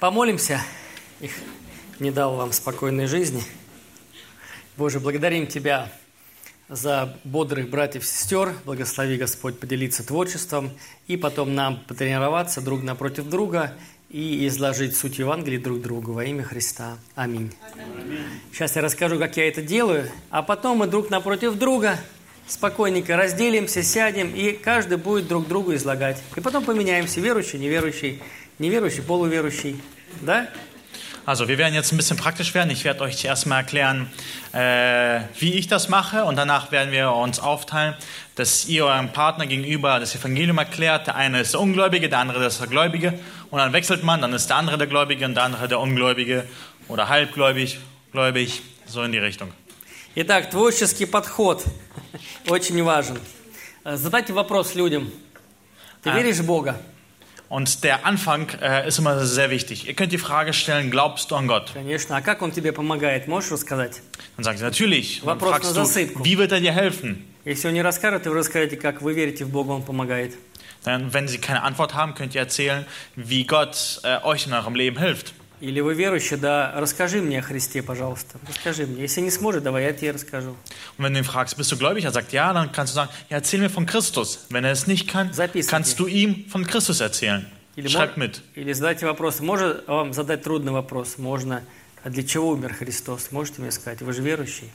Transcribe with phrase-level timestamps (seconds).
[0.00, 0.60] Помолимся.
[1.20, 1.32] Их
[1.98, 3.42] не дал вам спокойной жизни.
[4.76, 5.90] Боже, благодарим Тебя
[6.68, 8.54] за бодрых братьев и сестер.
[8.64, 10.70] Благослови, Господь, поделиться творчеством
[11.08, 13.74] и потом нам потренироваться друг напротив друга
[14.08, 16.96] и изложить суть Евангелия друг другу во имя Христа.
[17.16, 17.52] Аминь.
[17.74, 18.20] Аминь.
[18.52, 21.98] Сейчас я расскажу, как я это делаю, а потом мы друг напротив друга
[22.46, 26.22] спокойненько разделимся, сядем, и каждый будет друг другу излагать.
[26.36, 28.22] И потом поменяемся, верующий, неверующий,
[28.59, 29.79] неверующий, полуверующий.
[30.21, 30.47] Да?
[31.25, 32.69] Also wir werden jetzt ein bisschen praktisch werden.
[32.69, 34.11] Ich werde euch erstmal erklären,
[34.51, 37.95] äh, wie ich das mache und danach werden wir uns aufteilen,
[38.35, 41.07] dass ihr eurem Partner gegenüber das Evangelium erklärt.
[41.07, 43.17] Der eine ist der Ungläubige, der andere ist der Gläubige
[43.51, 46.45] und dann wechselt man, dann ist der andere der Gläubige und der andere der Ungläubige
[46.89, 47.79] oder halbgläubig,
[48.11, 49.53] gläubig, so in die Richtung.
[50.15, 51.63] Итак, творческий подход
[52.47, 53.17] очень важен.
[53.85, 55.09] Задайте вопрос людям.
[56.03, 56.79] Ты веришь в Бога?
[57.49, 59.87] Und der Anfang äh, ist immer sehr wichtig.
[59.87, 61.71] Ihr könnt die Frage stellen, glaubst du an Gott?
[61.73, 62.15] Конечно.
[62.15, 63.27] А как он тебе помогает?
[63.27, 64.01] Можешь рассказать?
[64.37, 65.21] Dann sagen sie, natürlich.
[65.21, 66.23] Und dann Вопрос fragst на du, засыпку.
[66.25, 67.27] wie wird er dir helfen?
[67.45, 70.33] Если он не расскажет, и вы расскажете, как вы верите в Бога, он помогает.
[70.83, 74.73] Dann, wenn sie keine Antwort haben, könnt ihr erzählen, wie Gott äh, euch in eurem
[74.75, 75.33] Leben hilft.
[75.60, 78.38] Или вы верующий, да, расскажи мне о Христе, пожалуйста.
[78.48, 79.02] Расскажи мне.
[79.02, 80.50] Если не сможет, давай я тебе расскажу.
[80.96, 82.04] Und wenn du ihn fragst, bist du gläubig?
[82.04, 84.46] Er sagt ja, dann kannst du sagen, ja, erzähl mir von Christus.
[84.50, 85.70] Wenn er es nicht kann, Записывайте.
[85.70, 87.44] kannst du ihm von Christus erzählen.
[87.76, 88.40] Или, Schreib mit.
[88.54, 89.40] или задайте вопрос.
[89.40, 91.18] Может вам задать трудный вопрос?
[91.18, 91.62] Можно.
[92.04, 93.32] А для чего умер Христос?
[93.32, 94.00] Можете мне сказать?
[94.00, 94.70] Вы же верующий.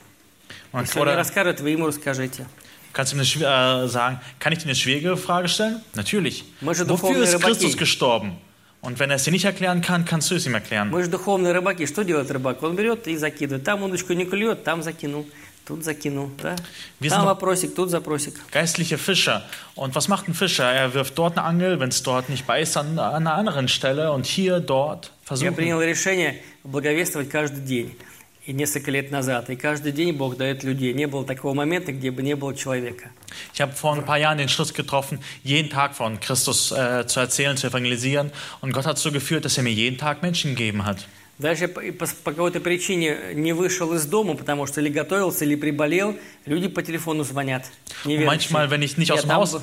[0.74, 2.46] Und, Если он не расскажет, вы ему расскажите.
[2.92, 5.82] kannst du ihm eine, äh, sagen, kann ich dir eine schwierige Frage stellen?
[5.96, 6.44] Natürlich.
[6.62, 7.40] Wofür ist.
[7.42, 8.38] Christus gestorben?
[8.83, 10.91] Und wenn er es dir nicht erklären kann, kannst du es ihm erklären.
[10.91, 11.85] Мы же духовные рыбаки.
[11.87, 12.63] Что делает рыбак?
[12.63, 13.65] Он берет и закидывает.
[13.65, 15.27] Там удочку не клюет, там закинул.
[15.67, 16.31] Тут закинул.
[16.43, 16.55] Да?
[17.01, 18.35] Wir Там sind- вопросик, тут запросик.
[18.53, 19.43] Geistliche Fischer.
[19.75, 20.65] Und was macht ein Fischer?
[20.73, 24.13] Er wirft dort eine Angel, wenn es dort nicht beißt, an, an einer anderen Stelle
[24.13, 25.55] und hier, dort Я versuchen.
[25.57, 27.97] принял решение благовествовать каждый день.
[28.46, 29.50] И несколько лет назад.
[29.50, 30.94] И каждый день Бог дает людей.
[30.94, 33.10] Не было такого момента, где бы не было человека.
[33.54, 37.22] Ich habe vor ein paar Jahren den Schluss getroffen, jeden Tag von Christus äh, zu
[37.22, 38.32] erzählen, zu evangelisieren.
[38.62, 41.06] Und Gott hat so geführt, dass er mir jeden Tag Menschen gegeben hat.
[41.40, 46.16] Даже по, по- какой-то причине не вышел из дома, потому что или готовился, или приболел,
[46.46, 47.64] люди по телефону звонят.
[48.06, 49.58] Manchmal, wenn ich nicht aus dem Haus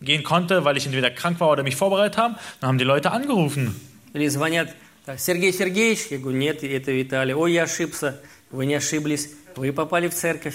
[0.00, 3.10] gehen konnte, weil ich entweder krank war oder mich vorbereitet haben, dann haben die Leute
[3.10, 3.78] angerufen.
[4.14, 4.68] Или звонят,
[5.04, 7.34] так, Сергей Сергеевич, я говорю, нет, это Виталий.
[7.34, 8.20] Ой, я ошибся.
[8.50, 9.30] Вы не ошиблись.
[9.56, 10.54] Вы попали в церковь.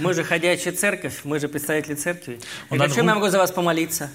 [0.00, 2.40] Мы же ходячая церковь, мы же представители церкви.
[2.70, 4.10] Я говорю, я могу за вас помолиться?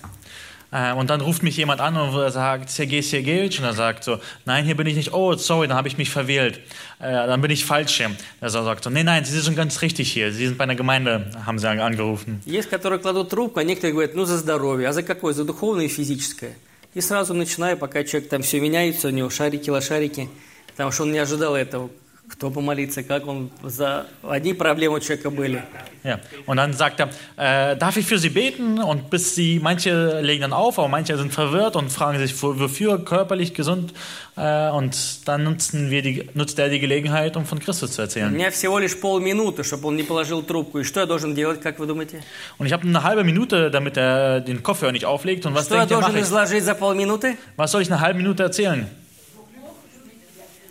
[0.70, 4.66] Und dann ruft mich jemand an und sagt, Sergej Sergejewitsch, und er sagt so, nein,
[4.66, 6.60] hier bin ich nicht, oh, sorry, dann habe ich mich verwählt,
[7.00, 8.12] äh, dann bin ich falsch hier.
[8.42, 11.32] Er sagt so, nee, nein, Sie sind ganz richtig hier, Sie sind bei einer Gemeinde,
[11.46, 12.42] haben sie angerufen.
[12.46, 14.90] Есть, которые кладут трубку, а некоторые говорят, ну, за здоровье.
[14.90, 15.34] А за какое?
[15.34, 16.58] За духовное и физическое.
[16.98, 20.30] И сразу начинаю, пока человек там все меняется, у него шарики, лошарики,
[20.72, 21.92] потому что он не ожидал этого.
[22.29, 23.51] Кто помолиться, как он...
[23.63, 24.07] За...
[24.23, 25.63] Одни проблемы у человека были.
[26.03, 26.19] Ja.
[26.47, 28.79] Und dann sagt er, äh, darf ich für Sie beten?
[28.81, 32.59] Und bis sie, manche legen dann auf, aber manche sind verwirrt und fragen sich, wo-
[32.59, 33.93] wofür, körperlich, gesund.
[34.37, 38.05] Äh, und dann nutzen wir die, nutzt er die Gelegenheit, um von Christus zu У
[38.05, 38.33] erzählen.
[38.33, 40.79] меня всего лишь полминуты, чтобы он не положил трубку.
[40.79, 42.23] И что я должен делать, как вы думаете?
[42.59, 45.45] Und ich habe eine halbe Minute, damit er den Kopfhörer nicht auflegt.
[45.45, 46.25] Und was Что я denkt ihr, должен mache ich?
[46.25, 47.37] изложить за полминуты?
[47.57, 48.87] Was soll ich eine halbe Minute erzählen?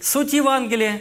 [0.01, 0.99] Суть Евангелия.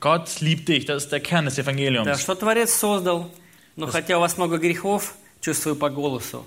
[0.00, 2.18] Gott liebt dich, das ist der Kern des Да, Evangeliums.
[2.18, 3.30] что Творец создал.
[3.76, 6.46] Но хотя у вас много грехов, чувствую по голосу,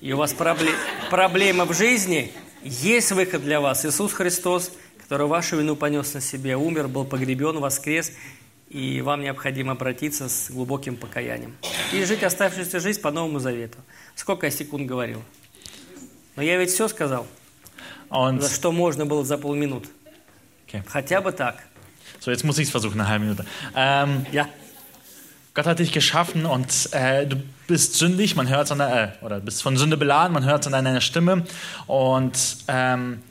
[0.00, 0.74] и у вас пробле-
[1.10, 2.32] проблемы в жизни,
[2.62, 3.84] есть выход для вас.
[3.84, 8.12] Иисус Христос, который вашу вину понес на себе, умер, был погребен, воскрес,
[8.70, 11.56] и вам необходимо обратиться с глубоким покаянием.
[11.92, 13.78] И жить оставшуюся жизнь по Новому Завету.
[14.14, 15.22] Сколько я секунд говорил?
[16.36, 17.26] Но я ведь все сказал,
[18.10, 19.88] Und за что можно было за полминуты.
[20.66, 20.82] okay.
[20.86, 21.62] Хотя бы так.
[22.21, 23.45] so, jetzt muss ich es versuchen, eine halbe Minute.
[23.75, 24.47] Ähm, Я.
[25.53, 29.25] Gott hat dich geschaffen und äh, du bist sündig, man hört es an der, äh,
[29.25, 31.45] oder bist von Sünde beladen, man hört es an deiner Stimme.
[31.87, 33.23] Und ähm,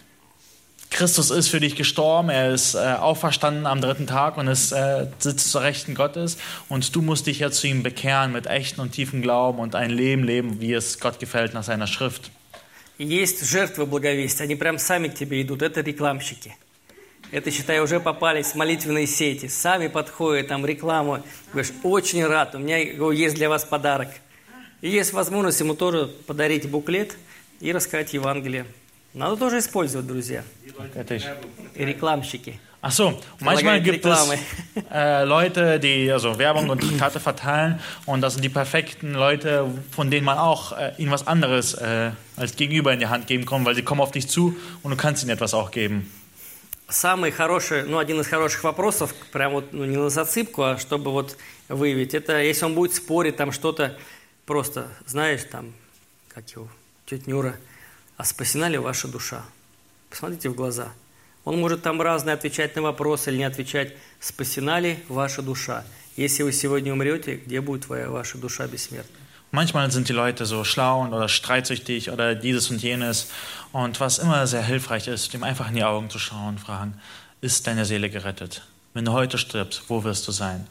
[0.90, 5.06] Christus ist für dich gestorben, er ist äh, auferstanden am dritten Tag und ist, äh,
[5.18, 6.38] sitzt zur Rechten Gottes.
[6.68, 9.90] Und du musst dich ja zu ihm bekehren mit echten und tiefen Glauben und ein
[9.90, 12.30] Leben leben, wie es Gott gefällt nach seiner Schrift.
[12.98, 16.56] И Есть жертвы благовестия, они прям сами к тебе идут, это рекламщики.
[17.31, 21.23] Это, считай, уже попались молитвенные сети, сами подходят, там рекламу.
[21.53, 24.09] Говоришь, очень рад, у меня есть для вас подарок.
[24.81, 27.15] И есть возможность ему тоже подарить буклет
[27.61, 28.65] и рассказать Евангелие.
[29.13, 30.43] Надо тоже использовать, друзья,
[30.95, 32.59] Это и рекламщики.
[32.83, 34.29] Ach so, manchmal gibt es
[34.91, 40.09] äh, Leute, die also Werbung und Diktate verteilen und das sind die perfekten Leute, von
[40.09, 43.63] denen man auch äh, ihnen was anderes äh, als Gegenüber in die Hand geben kann,
[43.65, 46.11] weil sie kommen auf dich zu und du kannst ihnen etwas auch geben.
[46.91, 51.11] Самый хороший, ну, один из хороших вопросов, прям вот, ну, не на зацепку, а чтобы
[51.11, 51.37] вот
[51.69, 53.97] выявить, это если он будет спорить, там что-то
[54.45, 55.73] просто, знаешь, там,
[56.29, 56.67] как его,
[57.05, 57.55] тетя Нюра,
[58.17, 59.43] а спасена ли ваша душа?
[60.09, 60.91] Посмотрите в глаза.
[61.45, 65.85] Он может там разные отвечать на вопросы или не отвечать, спасена ли ваша душа?
[66.17, 69.20] Если вы сегодня умрете, где будет твоя, ваша душа бессмертная?
[69.53, 73.31] Manchmal sind die Leute so schlau oder streitsüchtig oder dieses und jenes.
[73.73, 76.93] Und was immer sehr hilfreich ist, dem einfach in die Augen zu schauen und fragen,
[77.41, 78.65] ist deine Seele gerettet?
[78.93, 80.67] Wenn du heute stirbst, wo wirst du sein?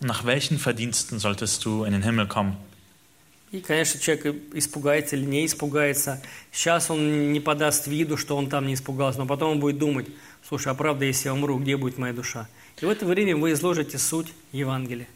[0.00, 2.56] Nach welchen Verdiensten solltest du in den Himmel kommen?
[3.52, 6.22] И, конечно, человек испугается или не испугается.
[6.50, 10.06] Сейчас он не подаст виду, что он там не испугался, но потом он будет думать,
[10.48, 12.48] слушай, а правда, если я умру, где будет моя душа?
[12.80, 15.06] И в это время вы изложите суть Евангелия.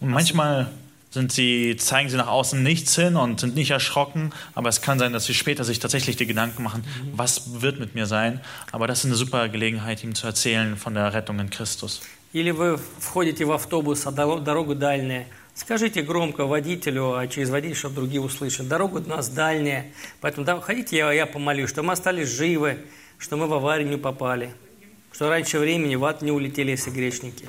[0.00, 0.68] Und manchmal
[1.10, 4.98] sind sie, zeigen sie nach außen nichts hin und sind nicht erschrocken, aber es kann
[4.98, 6.84] sein, dass sie später sich tatsächlich die Gedanken machen,
[7.14, 8.40] was wird mit mir sein.
[8.70, 12.02] Aber das ist eine super Gelegenheit, ihm zu erzählen von der Rettung in Christus.
[12.34, 15.26] Или вы входите в автобус, а дорога дальняя.
[15.55, 18.67] Скажите громко водителю, а через водителя, чтобы другие услышали.
[18.67, 19.91] Дорога у нас дальняя,
[20.21, 22.85] поэтому да, хотите, я, я помолюсь, что мы остались живы,
[23.17, 24.53] что мы в аварию не попали,
[25.11, 27.45] что раньше времени в ад не улетели, если грешники.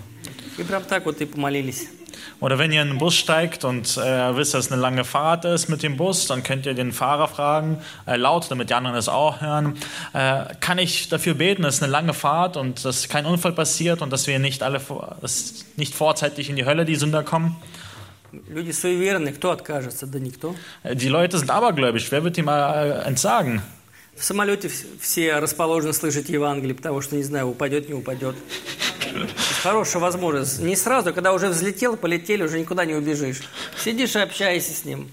[0.56, 1.88] И прям так вот и помолились.
[2.40, 5.44] Oder wenn ihr in den Bus steigt und äh, wisst, dass es eine lange Fahrt
[5.44, 8.96] ist mit dem Bus, dann könnt ihr den Fahrer fragen, äh, laut, damit die anderen
[8.96, 9.76] es auch hören,
[10.14, 14.02] äh, kann ich dafür beten, es ist eine lange Fahrt und dass kein Unfall passiert
[14.02, 17.56] und dass wir nicht alle vor- dass nicht vorzeitig in die Hölle, die Sünder kommen.
[18.47, 20.05] Люди суеверны, кто откажется?
[20.07, 20.55] Да никто.
[20.83, 23.61] Äh, Die Leute sind abergläubisch, wer wird ihm äh, entsagen?
[24.15, 28.35] В самолете вс- все расположены слышать Евангелие, потому что, не знаю, упадет, не упадет.
[29.61, 30.59] Хорошая возможность.
[30.61, 33.41] Не сразу, когда уже взлетел, полетели, уже никуда не убежишь.
[33.77, 35.09] Сидишь и общаешься с ним.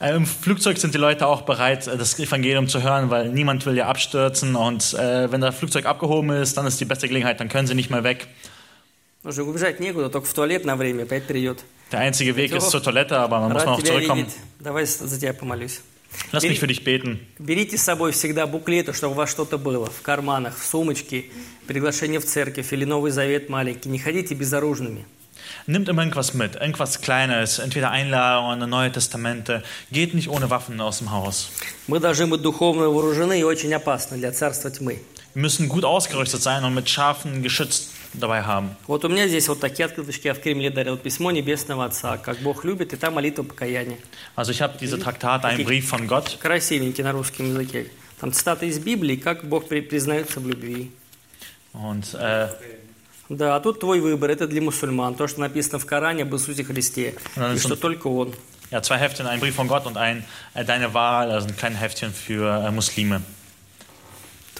[0.00, 3.66] Äh, Im Flugzeug sind die Leute auch bereit, äh, das Evangelium zu hören, weil niemand
[3.66, 7.38] will ja abstürzen und äh, wenn das Flugzeug abgehoben ist, dann ist die beste Gelegenheit,
[7.40, 8.26] dann können sie nicht mehr weg.
[9.22, 11.60] Уже убежать некуда, только в туалет на время, опять придет.
[11.92, 14.26] Der einzige Weg ist zur Toilette, aber man muss noch zurückkommen.
[14.60, 15.80] Давай за тебя помолюсь.
[16.32, 17.20] Lass mich für dich beten.
[17.38, 19.86] Берите с собой всегда буклеты, чтобы у вас что-то было.
[19.90, 21.26] В карманах, в сумочке,
[21.66, 23.88] приглашение в церковь или Новый Завет маленький.
[23.88, 25.04] Не ходите безоружными.
[25.66, 29.62] Nimmt immer irgendwas mit, irgendwas Kleines, entweder Einladungen, Neue Testamente.
[29.90, 31.50] Geht nicht ohne Waffen aus dem Haus.
[31.86, 35.00] Мы должны быть духовно вооружены и очень опасны для царства тьмы.
[35.34, 38.76] Müssen gut ausgerüstet sein und mit scharfen Geschütz dabei haben.
[38.88, 42.38] Вот у меня здесь вот такие открыточки, я в Кремле дарил письмо Небесного Отца, как
[42.38, 43.96] Бог любит, и там молитва покаяния.
[44.36, 46.36] Also ich habe diese Traktate, einen Brief von Gott.
[46.40, 47.86] Красивенький на русском языке.
[48.20, 50.90] Там цитаты из Библии, как Бог при- признается в любви.
[51.72, 52.48] Und äh,
[53.28, 55.14] Да, а тут твой выбор, это для мусульман.
[55.14, 57.14] То, что написано в Коране об Иисусе Христе.
[57.36, 58.34] Ja, И что только Он.
[58.72, 60.24] ja, zwei Heftchen, ein Brief von Gott und ein
[60.54, 63.22] äh, Deine Wahl, also ein kleines Heftchen für äh, Muslime.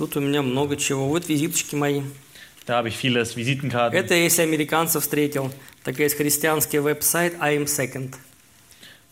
[0.01, 1.09] Тут у меня много чего.
[1.09, 2.01] Вот визиточки мои.
[2.67, 3.95] Da habe ich vieles, Visitenkarten.
[3.95, 5.53] Это если американцев встретил.
[5.85, 8.15] Так есть христианский веб-сайт I am second.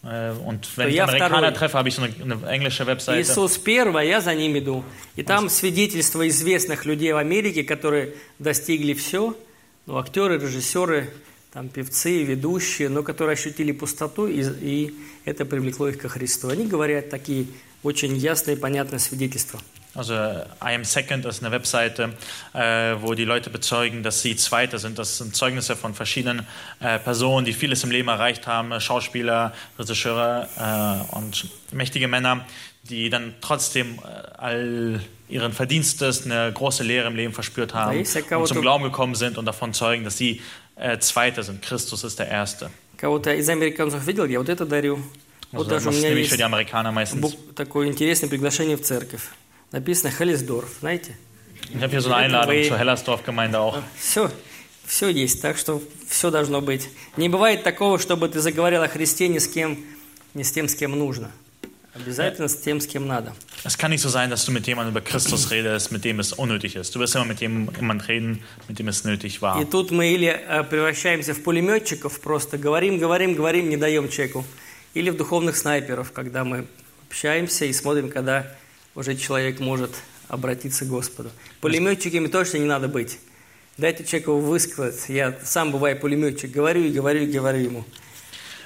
[0.03, 1.53] Äh, und wenn ich Amerikaner второй.
[1.53, 3.21] treffe, habe ich so eine, eine englische Webseite.
[3.21, 4.83] Иисус первый, а я за ним иду.
[5.15, 9.37] И там свидетельства известных людей в Америке, которые достигли все.
[9.85, 11.11] Ну, актеры, режиссеры,
[11.53, 14.95] там певцы, ведущие, но которые ощутили пустоту, и, и
[15.27, 16.49] это привлекло их ко Христу.
[16.49, 17.45] Они говорят такие
[17.83, 19.61] очень ясные, понятные свидетельства.
[19.96, 22.14] Also I am Second ist eine Webseite,
[22.56, 24.98] äh, wo die Leute bezeugen, dass sie Zweite sind.
[24.98, 26.48] Das sind Zeugnisse von verschiedenen
[26.80, 30.50] äh, Personen, die vieles im Leben erreicht haben, äh, Schauspieler, Regisseure
[31.12, 32.44] äh, und mächtige Männer,
[32.90, 35.00] die dann trotzdem äh, all
[35.30, 38.62] ihren Verdienstes eine große Lehre im Leben verspürt Da haben ist ja und кого-то- zum
[38.62, 40.42] Glauben gekommen sind und davon zeugen, dass sie
[40.76, 41.62] äh, Zweite sind.
[41.62, 42.72] Christus ist der Erste.
[42.98, 45.04] Кого-то из американцев видел, я вот это дарю.
[45.52, 47.22] Вот Also, даже у das меня nehme ich für есть die Amerikaner meistens.
[47.22, 49.22] бук- такое интересное приглашение в церковь.
[49.73, 51.17] Написано Хеллисдорф, знаете?
[51.71, 53.83] Ich habe hier so eine Einladung вы- zur Hellersdorf-Gemeinde auch.
[53.99, 54.31] Все,
[54.87, 56.89] все есть, так что все должно быть.
[57.17, 59.79] Не бывает такого, чтобы ты заговорил о Христе ни с кем,
[60.35, 61.31] не с тем, с кем нужно.
[61.95, 63.35] Обязательно с тем, с кем надо.
[63.65, 66.33] Es kann nicht so sein, dass du mit jemandem über Christus redest, mit dem es
[66.33, 66.95] unnötig ist.
[66.95, 69.61] Du wirst immer mit jemandem reden, mit dem es nötig war.
[69.61, 74.45] И тут мы или э, превращаемся в пулеметчиков, просто говорим, говорим, говорим, не даем чеку.
[74.95, 76.67] Или в духовных снайперов, когда мы
[77.09, 78.47] общаемся и смотрим, когда
[78.98, 79.92] уже человек может
[80.28, 81.32] обратиться к Господу.
[81.62, 83.20] Пулеметчиками точно не надо быть.
[83.78, 85.10] Дайте человеку высказать.
[85.10, 86.52] Я сам бываю пулеметчик.
[86.52, 87.86] Говорю и говорю и говорю ему.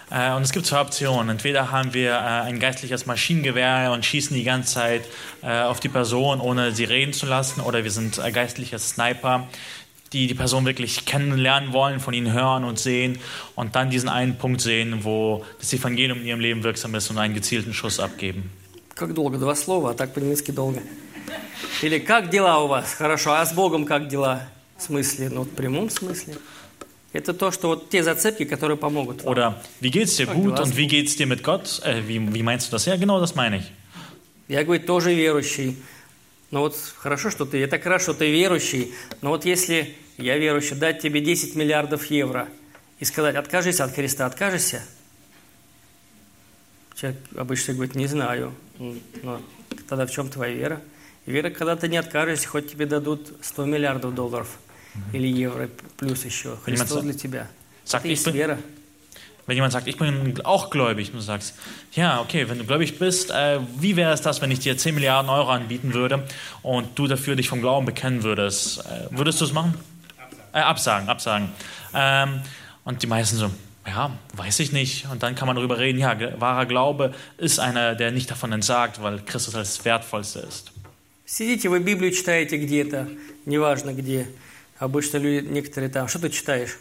[0.10, 1.30] Äh, und es gibt zwei Optionen.
[1.30, 5.04] Entweder haben wir äh, ein geistliches Maschinengewehr und schießen die ganze Zeit
[5.44, 9.48] äh, auf die Person, ohne sie reden zu lassen, oder wir sind äh, geistliche Sniper,
[10.14, 13.20] die die Person wirklich kennenlernen wollen, von ihnen hören und sehen
[13.56, 17.18] und dann diesen einen Punkt sehen, wo das Evangelium in ihrem Leben wirksam ist und
[17.18, 18.50] einen gezielten Schuss abgeben.
[18.95, 19.39] Как долго?
[19.39, 20.83] Два слова, а так по-немецки долго.
[21.83, 22.93] Или как дела у вас?
[22.95, 23.33] Хорошо.
[23.33, 24.49] А с Богом как дела?
[24.77, 25.29] В смысле?
[25.31, 26.37] Ну, в прямом смысле.
[27.13, 29.33] Это то, что вот те зацепки, которые помогут вам.
[29.33, 31.81] Oder wie geht's dir gut und wie geht's dir mit Gott?
[31.85, 32.87] Äh, wie, wie meinst du das?
[32.87, 33.65] Ja, genau das meine ich.
[34.49, 35.77] Я, говорит, тоже верующий.
[36.51, 40.77] Но вот хорошо, что ты, это хорошо, что ты верующий, но вот если я верующий,
[40.77, 42.49] дать тебе 10 миллиардов евро
[42.99, 44.83] и сказать, откажись от Христа, откажешься?
[47.02, 48.54] Человек обычно говорит, не знаю.
[48.80, 49.42] М, Но
[49.88, 50.82] тогда в чем твоя вера?
[51.26, 54.58] Вера, когда ты не откажешься, хоть тебе дадут 100 миллиардов долларов
[55.14, 56.56] или евро, плюс еще.
[56.64, 57.48] Христос Понимаете, для тебя.
[57.86, 58.58] Sag, Это ich есть bin, вера.
[59.46, 61.54] wenn jemand sagt, ich bin auch gläubig, und du sagst,
[61.94, 64.94] ja, okay, wenn du gläubig bist, äh, wie wäre es das, wenn ich dir 10
[64.96, 66.26] Milliarden Euro anbieten würde
[66.64, 68.80] und du dafür dich vom Glauben bekennen würdest?
[68.86, 69.74] Äh, würdest du es machen?
[70.54, 71.50] Äh, absagen, absagen.
[71.94, 72.42] Ähm,
[72.84, 73.50] und die meisten so,
[73.86, 75.08] ja, weiß ich nicht.
[75.12, 78.52] Und dann kann man darüber reden, ja, ge- wahrer Glaube ist einer, der nicht davon
[78.52, 80.72] entsagt, weil Christus als Wertvollste ist.
[81.26, 83.08] Сидите, вы Библию читаете где-то,
[83.46, 84.28] неважно где.
[84.80, 86.78] Обычно люди, некоторые там, что ты читаешь?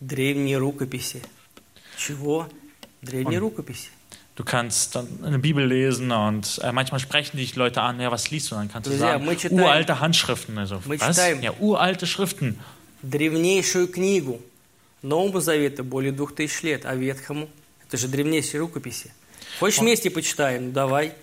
[0.00, 1.22] Древние рукописи.
[1.96, 2.48] Чего?
[3.02, 3.88] Древние рукописи.
[4.36, 8.30] Du kannst dann eine Bibel lesen und äh, manchmal sprechen dich Leute an, ja, was
[8.32, 8.56] liest du?
[8.56, 10.58] Dann kannst du Друзья, sagen, мы читаем- uralte Handschriften.
[10.58, 11.14] Also, Мы was?
[11.16, 12.56] читаем- Ja, uralte Schriften.
[13.02, 14.40] Древнейшую книгу.
[15.01, 17.49] Новому Завету более двух тысяч лет, а Ветхому
[17.87, 19.11] это же древнейшие рукописи.
[19.59, 20.67] Хочешь вместе почитаем?
[20.67, 21.13] Ну давай.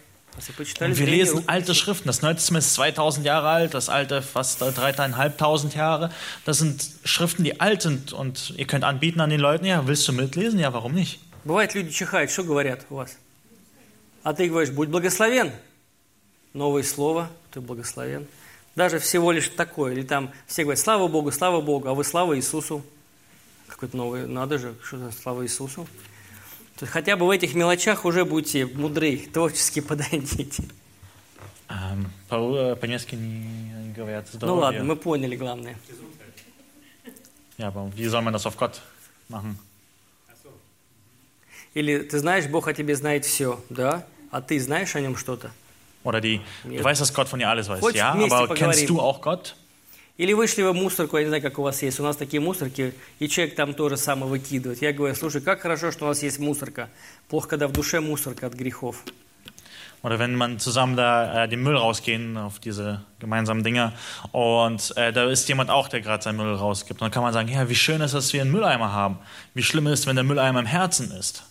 [0.59, 1.75] Почитали Und wir lesen alte.
[1.75, 2.09] Schriften.
[2.09, 6.13] Das Neue Testament ist 2000 Jahre alt, das alte fast 3500 Jahre.
[6.45, 10.07] Das sind Schriften, die alt sind und ihr könnt anbieten an den Leuten, ja, willst
[10.09, 10.59] du mitlesen?
[10.59, 11.21] Ja, warum nicht?
[11.45, 13.17] Бывает, люди чихают, что говорят у вас?
[14.25, 15.53] А ты говоришь, будь благословен.
[16.53, 18.27] Новое слово, ты благословен.
[18.75, 19.93] Даже всего лишь такое.
[19.93, 22.85] Или там все говорят, слава Богу, слава Богу, а вы слава Иисусу.
[23.69, 25.87] Какой-то новый, надо же, что слава Иисусу.
[26.77, 30.63] То есть хотя бы в этих мелочах уже будьте мудры, творчески подойдите.
[32.29, 34.63] По- э, по-немецки не говорят Ну здоровье.
[34.63, 35.77] ладно, мы поняли главное.
[37.59, 38.81] Ja, aber wie soll man das auf Gott
[39.29, 39.57] machen?
[41.75, 44.07] Или ты знаешь, Бог о тебе знает все, да?
[44.31, 45.51] А ты знаешь о нем что-то?
[46.05, 46.79] Oder die, Ja.
[46.79, 47.81] du weißt, dass Gott von dir alles weiß.
[47.81, 48.57] Хочешь, Ja, aber поговорим?
[48.57, 49.57] kennst du auch Gott?
[50.19, 52.41] Или вышли вы в мусорку, я не знаю, как у вас есть, у нас такие
[52.41, 54.81] мусорки, и человек там тоже самое выкидывает.
[54.81, 56.89] Я говорю, слушай, как хорошо, что у нас есть мусорка.
[57.29, 59.05] Плохо, когда в душе мусорка от грехов.
[60.03, 63.93] Oder wenn man zusammen da äh, den Müll rausgehen auf diese gemeinsamen Dinge
[64.31, 67.01] und äh, da ist jemand auch, der gerade seinen Müll rausgibt.
[67.01, 69.19] Und dann kann man sagen, ja, wie schön ist dass wir einen Mülleimer haben.
[69.55, 71.43] Wie schlimm ist, wenn der Mülleimer im Herzen ist.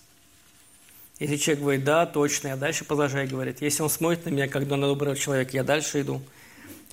[1.20, 3.62] Если человек говорит, да, точно, я дальше продолжаю говорить.
[3.62, 6.22] Если он смотрит на меня, как на доброго человека, я дальше иду.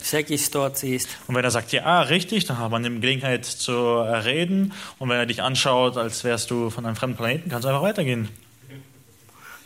[0.01, 1.09] Всякие ситуации есть.
[1.29, 4.73] Und wenn er sagt, ja, richtig, dann hat man die Gelegenheit zu reden.
[4.99, 7.83] Und wenn er dich anschaut, als wärst du von einem fremden Planeten, kannst du einfach
[7.83, 8.29] weitergehen.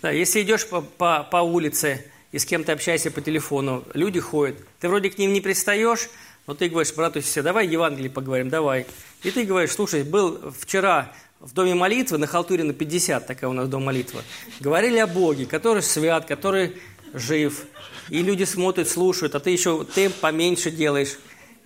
[0.02, 4.56] Да, если идешь по, по, по улице и с кем-то общаешься по телефону, люди ходят,
[4.78, 6.10] ты вроде к ним не пристаешь,
[6.46, 8.86] но ты говоришь, брату все, давай Евангелие поговорим, давай.
[9.22, 13.52] И ты говоришь, слушай, был вчера в доме молитвы, на халтуре на 50, такая у
[13.52, 14.20] нас дом молитвы,
[14.60, 16.76] говорили о Боге, который свят, который
[17.12, 17.66] жив.
[18.08, 21.18] И люди смотрят, слушают, а ты еще темп поменьше делаешь.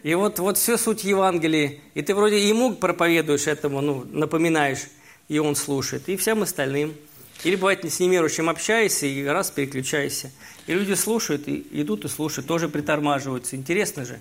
[0.02, 1.74] И вот, вот все суть Евангелия.
[1.94, 4.86] И ты вроде ему проповедуешь этому, ну, напоминаешь,
[5.28, 6.08] и он слушает.
[6.08, 6.94] И всем остальным.
[7.44, 10.30] Или бывает с неверующим общаешься и раз переключаешься.
[10.66, 13.56] И люди слушают, и идут и слушают, тоже притормаживаются.
[13.56, 14.20] Интересно же.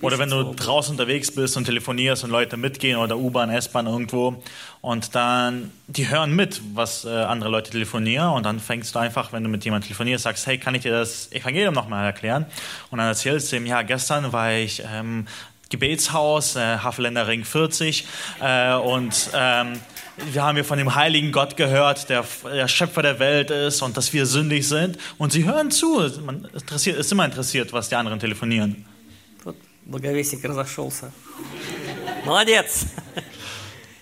[0.00, 4.42] Oder wenn du draußen unterwegs bist und telefonierst und Leute mitgehen oder U-Bahn, S-Bahn irgendwo
[4.80, 9.32] und dann, die hören mit, was äh, andere Leute telefonieren und dann fängst du einfach,
[9.32, 12.46] wenn du mit jemandem telefonierst, sagst, hey, kann ich dir das Evangelium nochmal erklären?
[12.90, 15.26] Und dann erzählst du ihm, ja, gestern war ich ähm,
[15.68, 18.06] Gebetshaus, äh, Haveländer Ring 40
[18.40, 19.30] äh, und...
[19.34, 19.80] Ähm,
[20.32, 23.98] wir haben hier von dem heiligen Gott gehört, der, der, Schöpfer der Welt ist und
[23.98, 24.96] dass wir sündig sind.
[25.18, 26.10] Und sie hören zu.
[26.24, 28.86] Man interessiert, ist immer interessiert, was die anderen telefonieren.
[29.86, 31.12] Благовестник разошелся.
[32.24, 32.86] Молодец!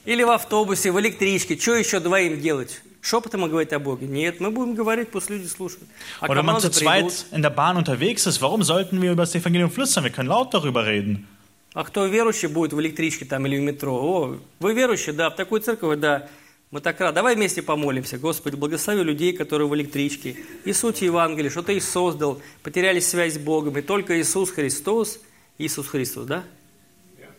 [0.07, 1.59] Или в автобусе, в электричке.
[1.59, 2.81] Что еще двоим делать?
[3.03, 4.07] Шепотом говорить о Боге?
[4.07, 5.85] Нет, мы будем говорить, пусть люди слушают.
[6.21, 6.75] А Oder wenn man zu придут.
[6.75, 10.05] zweit in der Bahn unterwegs ist, warum sollten wir über das Evangelium flüstern?
[10.05, 11.27] Wir können laut darüber reden.
[11.75, 13.93] А кто верующий будет в электричке там или в метро?
[13.95, 15.13] О, вы верующие?
[15.13, 16.29] Да, в такой церковь, да.
[16.71, 17.17] Мы так рады.
[17.17, 18.17] Давай вместе помолимся.
[18.17, 20.37] Господи, благослови людей, которые в электричке.
[20.65, 23.77] И суть Евангелия, что Ты их создал, потеряли связь с Богом.
[23.77, 25.21] И только Иисус Христос,
[25.58, 26.44] Иисус Христос, да?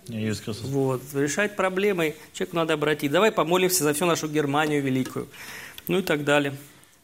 [0.09, 0.69] Ja, Jesus Christus.
[0.71, 2.15] Вот, решать проблемы.
[2.33, 3.11] Человеку надо обратить.
[3.13, 5.29] Давай помолимся за всю нашу Германию великую.
[5.89, 6.55] Ну и так далее.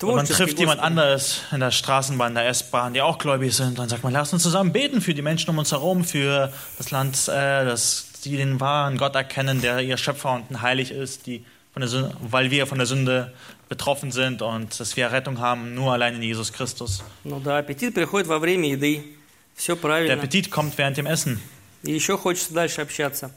[0.03, 0.87] Und man Творчески, trifft jemand Господи.
[0.87, 3.79] anderes in der Straßenbahn, in der S-Bahn, die auch gläubig sind.
[3.79, 6.91] Dann sagt man, lass uns zusammen beten für die Menschen um uns herum, für das
[6.91, 11.27] Land, äh, dass sie den wahren Gott erkennen, der ihr Schöpfer und ein heilig ist,
[11.27, 13.33] die von der Sünde, weil wir von der Sünde
[13.71, 17.03] betroffen sind und dass wir Rettung haben nur allein in Jesus Christus.
[17.25, 19.03] Ну да, аппетит приходит во время еды.
[19.62, 20.14] Все Der правильно.
[20.14, 21.38] Appetit kommt während dem Essen.
[21.84, 23.30] И еще хочется дальше общаться.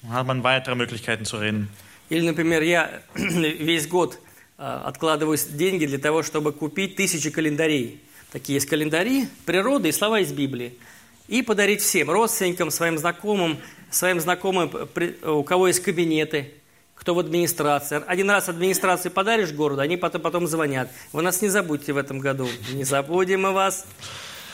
[0.00, 1.66] Dann hat man weitere Möglichkeiten zu reden.
[2.08, 4.20] Или, например, я весь год
[4.58, 8.00] а, откладываю деньги для того, чтобы купить тысячи календарей.
[8.30, 10.78] Такие есть календари природы и слова из Библии.
[11.26, 13.58] И подарить всем, родственникам, своим знакомым,
[13.90, 16.54] своим знакомым, при- у кого есть кабинеты,
[16.94, 18.00] кто в администрации.
[18.06, 20.88] Один раз администрации подаришь городу, они потом, потом звонят.
[21.12, 22.48] Вы нас не забудьте в этом году.
[22.72, 23.84] Не забудем мы вас.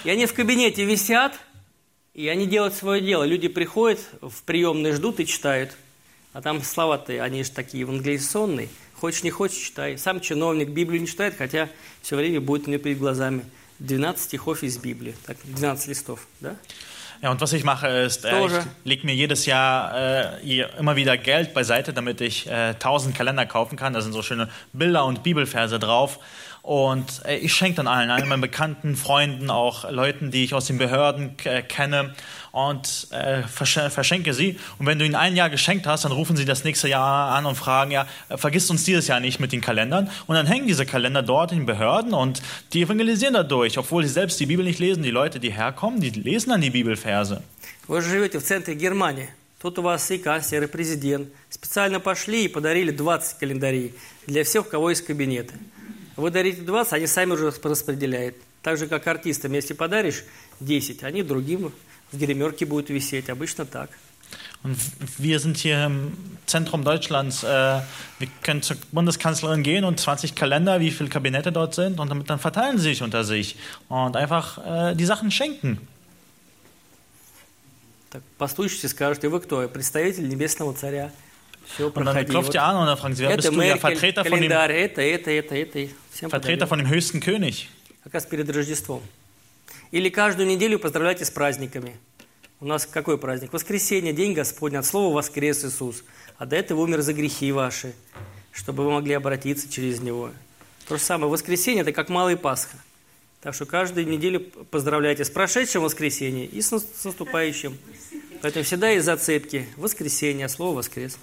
[0.05, 1.39] И они в кабинете висят,
[2.15, 3.25] и они делают свое дело.
[3.25, 5.77] Люди приходят в приемные, ждут и читают.
[6.33, 8.69] А там слова-то, они же такие евангелизационные.
[8.95, 9.99] Хочешь, не хочешь, читай.
[9.99, 11.69] Сам чиновник Библию не читает, хотя
[12.03, 13.45] все время будет у него перед глазами
[13.81, 15.15] 12 стихов из Библии.
[15.27, 16.57] Так, 12 листов, да?
[17.23, 21.17] Ja, und was ich mache ist, äh, ich lege mir jedes Jahr äh, immer wieder
[21.17, 23.93] Geld beiseite, damit ich äh, 1000 Kalender kaufen kann.
[23.93, 26.19] Da sind so schöne Bilder und Bibelverse drauf.
[26.62, 30.66] Und äh, ich schenke dann allen, allen meinen Bekannten, Freunden, auch Leuten, die ich aus
[30.66, 32.14] den Behörden äh, kenne
[32.52, 34.60] und äh, versch verschenke sie.
[34.80, 37.46] Und wenn du ihnen ein Jahr geschenkt hast, dann rufen sie das nächste Jahr an
[37.46, 40.10] und fragen, ja, äh, vergisst uns dieses Jahr nicht mit den Kalendern.
[40.26, 42.42] Und dann hängen diese Kalender dort in den Behörden und
[42.74, 45.04] die evangelisieren dadurch, obwohl sie selbst die Bibel nicht lesen.
[45.04, 47.42] Die Leute, die herkommen, die lesen dann die Bibelverse.
[47.88, 49.30] Вы же живете в центре Германии.
[49.62, 51.30] Тут у вас и канцлер, и президент.
[51.50, 53.94] Специально пошли и подарили 20 календарей
[54.28, 55.56] для всех, у кого есть кабинеты.
[56.17, 58.37] Вы дарите 20, они сами уже распределяют.
[58.63, 60.25] Так же, как артистам, если подаришь
[60.61, 61.73] 10, они другим
[62.13, 63.31] в гримерке будут висеть.
[63.31, 63.91] Обычно так.
[64.63, 64.79] Und
[65.19, 66.13] wir sind hier im
[66.47, 67.43] Zentrum Deutschlands.
[67.43, 72.09] Äh, wir können zur Bundeskanzlerin gehen und 20 Kalender, wie viele Kabinette dort sind, und
[72.09, 73.57] damit, dann verteilen sie sich unter sich
[73.89, 75.79] und einfach äh, die Sachen schenken.
[78.11, 79.67] Так, постучите, скажете, вы кто?
[79.69, 81.11] Представитель Небесного Царя.
[81.67, 83.63] Все, Und dann klopft ihr an und dann fragen sie, wer bist du?
[83.63, 85.89] Ja, Vertreter von dem, это, это, это, это.
[86.29, 87.69] Vertreter von dem höchsten König.
[88.05, 89.03] как раз перед Рождеством.
[89.91, 91.97] Или каждую неделю поздравляйте с праздниками.
[92.61, 93.53] У нас какой праздник?
[93.53, 96.05] Воскресенье, День Господень, от слова «воскрес Иисус».
[96.39, 97.93] А до этого умер за грехи ваши,
[98.53, 100.31] чтобы вы могли обратиться через Него.
[100.89, 102.77] То же самое, воскресенье– это как Малая Пасха.
[103.41, 107.77] Так что каждую неделю поздравляйте с прошедшим воскресеньем и с наступающим.
[108.41, 109.67] Поэтому всегда есть зацепки.
[109.77, 111.19] Воскресенье, слово «воскрес».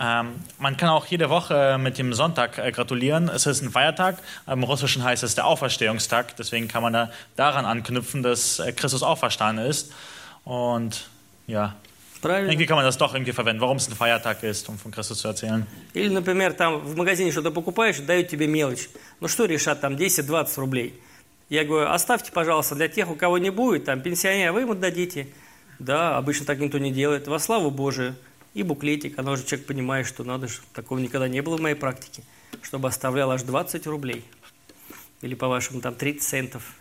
[0.00, 3.28] Ähm, man kann auch jede Woche mit dem Sonntag äh, gratulieren.
[3.28, 4.18] Es ist ein Feiertag.
[4.46, 6.36] Im Russischen heißt es der Auferstehungstag.
[6.36, 9.92] Deswegen kann man da daran anknüpfen, dass äh, Christus auferstanden ist.
[10.44, 11.08] Und
[11.48, 11.74] ja,
[12.20, 12.50] Правильно?
[12.50, 15.18] irgendwie kann man das doch irgendwie verwenden, warum es ein Feiertag ist, um von Christus
[15.18, 15.66] zu erzählen.
[15.94, 18.88] Или, например, там в магазине что-то покупаешь, дают тебе мелочь.
[19.20, 21.00] Ну что решат, там 10-20 рублей.
[21.48, 25.28] Я говорю, оставьте, пожалуйста, для тех, у кого не будет, там пенсионер, вы им отдадите.
[25.78, 27.26] Да, обычно так никто не делает.
[27.26, 28.16] Во славу Божию.
[28.53, 31.75] И буклетик, оно же человек понимает, что надо же, такого никогда не было в моей
[31.75, 32.23] практике,
[32.61, 34.23] чтобы оставлял аж 20 рублей.
[35.21, 36.75] Или, по-вашему, там 30 центов.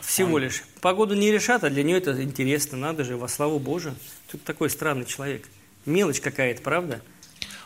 [0.00, 0.62] Всего лишь.
[0.80, 2.76] Погоду не решат, а для нее это интересно.
[2.76, 3.94] Надо же, во славу Божию.
[4.30, 5.46] Тут такой странный человек.
[5.86, 7.00] Мелочь какая-то, правда?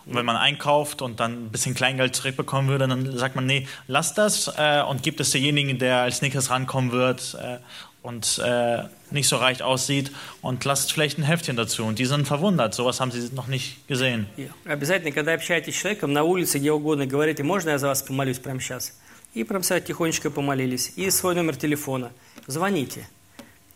[0.06, 3.66] Und wenn man einkauft und dann ein bisschen Kleingeld zurückbekommen würde, dann sagt man, nee,
[3.86, 7.58] lass das äh, und gibt es demjenigen, der als nächstes rankommen wird äh,
[8.04, 10.12] und äh, nicht so reich aussieht
[10.42, 11.84] und lasst vielleicht ein Heftchen dazu.
[11.84, 14.26] Und die sind verwundert, sowas haben sie noch nicht gesehen.
[14.66, 18.92] С человеком на улице, где угодно, говорите, можно я за вас помолюсь прямо сейчас?
[19.32, 20.92] И прям сядь тихонечко помолились.
[20.96, 22.12] И свой номер телефона.
[22.46, 23.08] Звоните.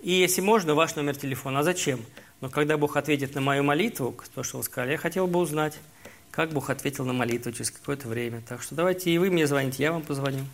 [0.02, 1.60] И если можно, ваш номер телефона.
[1.60, 2.00] А зачем?
[2.42, 5.78] Но когда Бог ответит на мою молитву, то, что вы сказали, я хотел бы узнать,
[6.30, 8.42] как Бог ответил на молитву через какое-то время.
[8.46, 10.44] Так что давайте и вы мне звоните, я вам позвоню.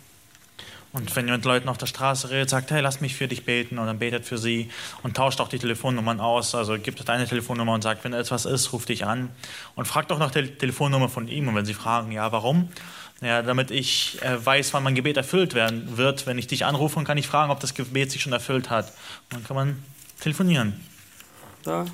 [0.94, 3.44] Und wenn ihr mit Leuten auf der Straße redet, sagt, hey, lass mich für dich
[3.44, 4.70] beten und dann betet für sie
[5.04, 6.54] und tauscht auch die Telefonnummern aus.
[6.54, 9.30] Also gibt deine Telefonnummer und sagt, wenn etwas ist, ruf dich an
[9.76, 11.46] und fragt auch nach der Telefonnummer von ihm.
[11.46, 12.70] Und wenn sie fragen, ja, warum?
[13.20, 16.26] Ja, damit ich äh, weiß, wann mein Gebet erfüllt werden wird.
[16.26, 18.86] Wenn ich dich anrufe, kann ich fragen, ob das Gebet sich schon erfüllt hat.
[18.88, 19.82] Und dann kann man
[20.20, 20.80] telefonieren.
[21.62, 21.86] Да.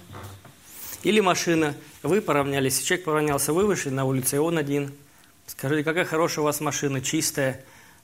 [1.03, 1.75] Или машина.
[2.03, 4.93] Вы поравнялись, человек поравнялся, вы вышли на улицу, и он один.
[5.47, 7.61] Скажите, какая хорошая у вас машина, чистая.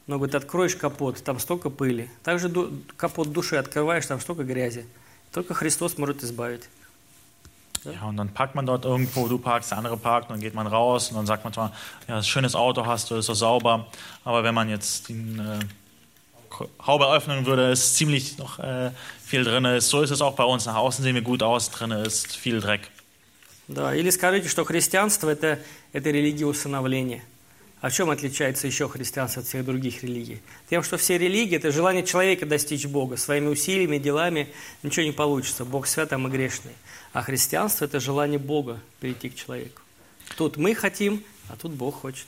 [0.07, 2.09] Но, говорит, откроешь капот, там столько пыли.
[2.23, 4.85] Также ду- капот души открываешь, там столько грязи.
[5.33, 6.69] Только Христос может избавить.
[7.83, 10.53] Ja, und dann parkt man dort irgendwo, du parkst, der andere parkt, und dann geht
[10.53, 11.71] man raus und dann sagt man zwar,
[12.07, 13.85] ja, schönes Auto hast du, ist so sauber.
[14.23, 15.59] Aber wenn man jetzt die äh,
[16.85, 18.91] Haube öffnen würde, ist ziemlich noch äh,
[19.23, 19.65] viel drin.
[19.65, 19.89] Ist.
[19.89, 20.65] So ist es auch bei uns.
[20.65, 22.89] Nach außen sehen wir gut aus, drin ist viel Dreck.
[23.67, 25.59] Да, или скажите, что христианство это,
[25.91, 27.21] это религия усыновления.
[27.79, 30.41] А в чем отличается еще христианство от всех других религий?
[30.69, 33.17] Тем, что все религии– это желание человека достичь Бога.
[33.17, 35.63] Своими усилиями, делами ничего не получится.
[35.63, 36.73] Бог свят, а мы грешные.
[37.13, 39.81] А христианство– это желание Бога перейти к человеку.
[40.37, 42.25] Тут мы хотим, А тут Бог хочет.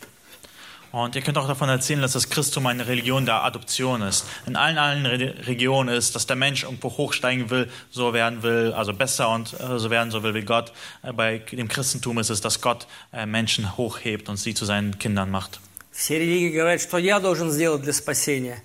[0.92, 4.26] Und ihr könnt auch davon erzählen, dass das Christum eine Religion der Adoption ist.
[4.46, 8.72] In allen, allen Re Regionen ist, dass der Mensch irgendwo hochsteigen will, so werden will,
[8.72, 10.72] also besser und äh, so werden so will wie Gott.
[11.02, 14.96] Äh, bei dem Christentum ist es, dass Gott äh, Menschen hochhebt und sie zu seinen
[15.00, 15.58] Kindern macht.
[15.90, 18.62] Все религии говорят, что я должен сделать для спасения.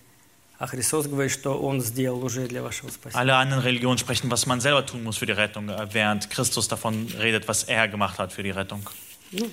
[0.59, 3.19] А Христос говорит, что Он сделал уже для вашего спасения.
[3.19, 6.67] Alle anderen Religionen sprechen, was man selber tun muss für die Rettung, äh, während Christus
[6.67, 8.87] davon redet, was er gemacht hat für die Rettung.
[9.31, 9.49] Ну,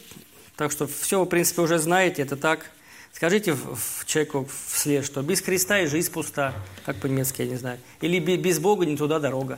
[0.61, 2.69] так что все вы, в принципе, уже знаете, это так.
[3.13, 3.57] Скажите
[4.05, 6.53] человеку вслед, что без Христа и жизнь пуста,
[6.85, 7.79] как по-немецки, я не знаю.
[7.99, 9.57] Или бе- без Бога не туда дорога.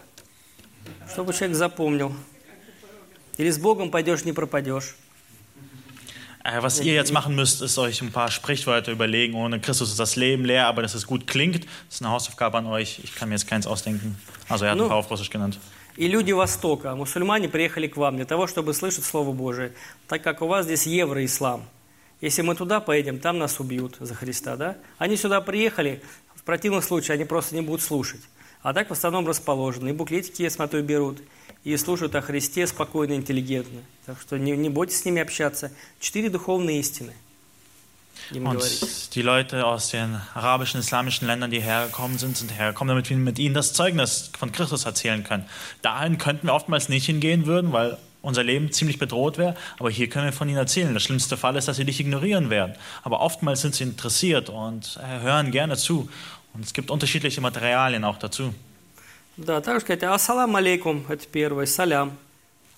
[1.11, 2.15] Чтобы человек запомнил.
[3.35, 4.95] Или с Богом пойдешь, не пропадешь.
[6.45, 9.33] Äh, was ihr jetzt machen müsst, ist euch ein paar Sprichwörter überlegen.
[9.35, 12.57] Ohne Christus ist das Leben leer, aber dass es gut klingt, das ist eine Hausaufgabe
[12.59, 13.01] an euch.
[13.03, 14.15] Ich kann mir jetzt keins ausdenken.
[14.47, 14.87] Also er hat ein Ну.
[14.87, 15.59] paar auf Russisch genannt.
[15.95, 19.73] И люди Востока, мусульмане приехали к вам для того, чтобы слышать Слово Божие,
[20.07, 21.65] так как у вас здесь евроислам.
[22.19, 24.77] Если мы туда поедем, там нас убьют за Христа, да?
[24.97, 26.01] Они сюда приехали,
[26.35, 28.21] в противном случае они просто не будут слушать.
[28.61, 29.89] А так в основном расположены.
[29.89, 31.19] И буклетики, я смотрю, берут.
[31.63, 33.81] И слушают о Христе спокойно, интеллигентно.
[34.05, 35.71] Так что не, не бойтесь с ними общаться.
[35.99, 37.13] Четыре духовные истины.
[38.32, 38.82] Им говорить.
[38.82, 43.16] Und die Leute aus den arabischen, islamischen Ländern, die hergekommen sind, sind hergekommen, damit wir
[43.16, 45.46] mit ihnen das Zeugnis von Christus erzählen können.
[45.82, 49.54] Dahin könnten wir oftmals nicht hingehen würden, weil unser Leben ziemlich bedroht wäre.
[49.78, 50.92] Aber hier können wir von ihnen erzählen.
[50.92, 52.74] Der schlimmste Fall ist, dass sie dich ignorieren werden.
[53.02, 56.08] Aber oftmals sind sie interessiert und äh, hören gerne zu.
[56.52, 58.54] Und es gibt unterschiedliche Materialien auch dazu.
[59.36, 62.18] Да, так же сказать, ассалам алейкум, это первое, салям.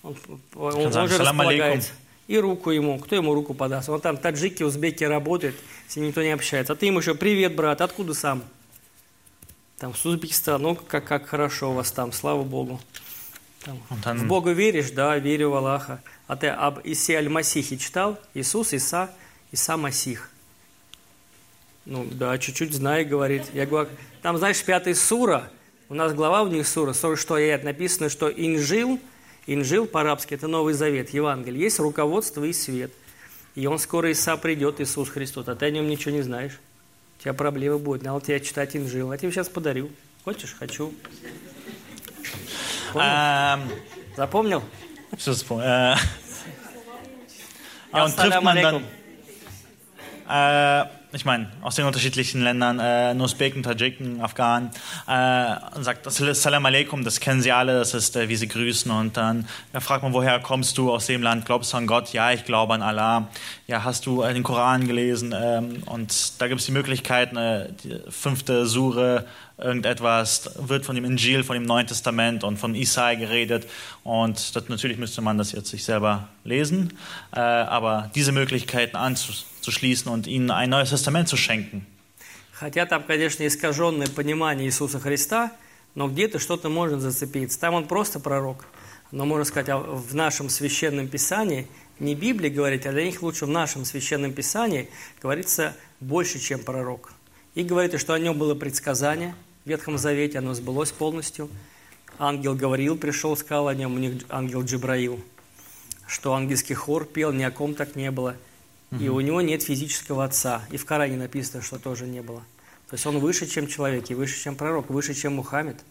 [0.03, 0.15] Он,
[0.55, 1.91] он Сказали, уже «Салам располагается.
[2.28, 3.88] И руку ему, кто ему руку подаст?
[3.88, 5.54] Он там таджики, узбеки работает,
[5.86, 6.72] с ним никто не общается.
[6.72, 8.42] А ты ему еще, привет, брат, откуда сам?
[9.78, 12.80] Там, с Узбекистана, ну, как, как хорошо у вас там, слава Богу.
[13.62, 14.90] Там, Und в Бога веришь?
[14.90, 16.00] Да, верю в Аллаха.
[16.26, 18.18] А ты об Исе Аль-Масихе читал?
[18.32, 19.10] Иисус, Иса,
[19.52, 20.30] Иса Масих.
[21.84, 23.44] Ну, да, чуть-чуть знаю, говорит.
[23.52, 23.90] Я говорю,
[24.22, 25.50] там, знаешь, пятая сура,
[25.88, 28.98] у нас глава у них сура, 46 аят, написано, что инжил,
[29.46, 32.92] инжил по-арабски, это Новый Завет, Евангелие, есть руководство и свет.
[33.54, 36.58] И он скоро Иса придет, Иисус Христос, а ты о нем ничего не знаешь.
[37.18, 39.12] У тебя проблема будет, надо тебе читать инжил.
[39.12, 39.90] Я тебе сейчас подарю.
[40.24, 40.54] Хочешь?
[40.58, 40.92] Хочу.
[44.16, 44.62] Запомнил?
[45.12, 45.96] Äh,
[47.92, 48.84] ja, und trifft man dann,
[50.28, 50.84] äh,
[51.16, 54.70] ich meine, aus den unterschiedlichen Ländern, äh, Usbeken, Tadschiken, Afghanen,
[55.08, 58.90] äh, und sagt, Salam Aleikum, das kennen sie alle, das ist, äh, wie sie grüßen.
[58.90, 61.46] Und dann ja, fragt man, woher kommst du aus dem Land?
[61.46, 62.12] Glaubst du an Gott?
[62.12, 63.28] Ja, ich glaube an Allah.
[63.66, 65.34] Ja, hast du äh, den Koran gelesen?
[65.36, 69.24] Ähm, und da gibt es die Möglichkeit, äh, die fünfte Sure,
[69.58, 73.66] irgendetwas, wird von dem Injil, von dem Neuen Testament und von Isai geredet.
[74.04, 76.92] Und das, natürlich müsste man das jetzt sich selber lesen,
[77.32, 81.86] äh, aber diese Möglichkeiten anzuschließen und ihnen ein neues Testament zu schenken.
[82.52, 85.52] Хотя там, конечно, искаженное понимание Иисуса Христа,
[85.94, 87.60] но где-то что-то может зацепиться.
[87.60, 88.64] Там он просто пророк.
[89.10, 93.44] Но можно сказать, а в нашем священном писании, не Библии говорить, а для них лучше
[93.44, 94.88] в нашем священном писании
[95.20, 97.12] говорится больше, чем пророк.
[97.54, 99.34] И говорится, что о нем было предсказание
[99.66, 101.50] в Ветхом Завете, оно сбылось полностью.
[102.18, 105.20] Ангел говорил, пришел, сказал о нем, у них ангел Джибраил,
[106.06, 108.36] что ангельский хор пел, ни о ком так не было.
[109.00, 110.62] И у него нет физического отца.
[110.70, 112.40] И в Коране написано, что тоже не было.
[112.88, 115.84] То есть он выше, чем человек, и выше, чем пророк, выше, чем Мухаммед.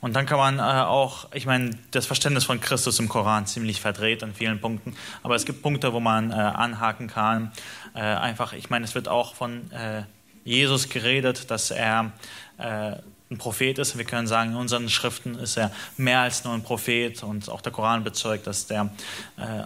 [0.00, 3.80] Und dann kann man äh, auch, ich meine, das Verständnis von Christus im Koran ziemlich
[3.80, 7.50] verdreht an vielen Punkten, aber es gibt Punkte, wo man äh, anhaken kann.
[7.94, 10.04] Äh, einfach, ich meine, es wird auch von äh,
[10.47, 12.11] Jesus geredet, dass er
[12.57, 12.95] äh,
[13.31, 13.97] ein Prophet ist.
[13.97, 17.61] Wir können sagen, in unseren Schriften ist er mehr als nur ein Prophet und auch
[17.61, 18.89] der Koran bezeugt, dass der
[19.37, 19.63] äh,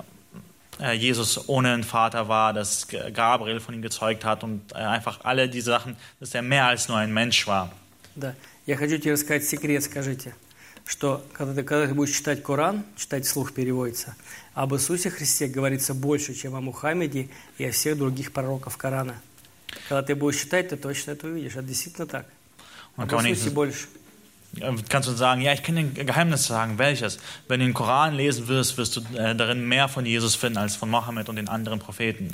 [0.80, 5.22] äh, Jesus ohne einen Vater war, dass Gabriel von ihm gezeugt hat und äh, einfach
[5.24, 7.72] alle diese Sachen, dass er mehr als nur ein Mensch war.
[8.16, 8.34] Да.
[8.66, 10.36] Я хочу тебе рассказать секрет, скажите,
[10.86, 14.16] что когда ты, когда ты будешь читать Коран, читать вслух переводится,
[14.54, 19.22] об Иисусе Христе говорится больше, чем о Мухаммеде и о всех других пророков Корана.
[19.89, 21.53] Когда ты будешь читать, ты точно это увидишь.
[21.53, 22.27] Это действительно так.
[22.97, 23.87] Man kann nicht, больше.
[24.61, 27.19] äh, kannst du sagen, ja, ich kann dir ein Geheimnis sagen, welches?
[27.49, 30.77] Wenn du den Koran lesen wirst, wirst du äh, darin mehr von Jesus finden als
[30.77, 32.31] von Mohammed und den anderen Propheten.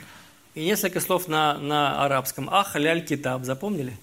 [0.54, 2.48] И несколько слов на, на арабском.
[2.50, 3.96] Ахаль аль-китаб, запомнили?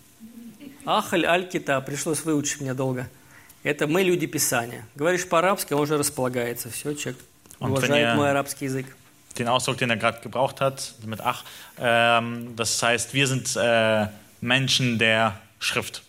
[0.85, 3.09] Ахаль аль-китаб, пришлось выучить мне долго.
[3.63, 4.85] Это мы люди Писания.
[4.95, 6.69] Говоришь по-арабски, он уже располагается.
[6.69, 7.19] Все, человек
[7.59, 8.85] уважает мой арабский язык.
[9.37, 11.43] Den Ausdruck, den er gerade gebraucht hat, mit Ach,
[11.77, 14.07] ähm, das heißt, wir sind äh,
[14.41, 16.03] Menschen der Schrift.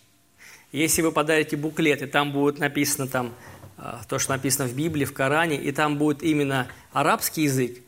[0.72, 3.32] Если вы подарите буклет, и там будет написано там,
[3.78, 7.78] а, то, что написано в Библии, в Коране, и там будет именно арабский язык,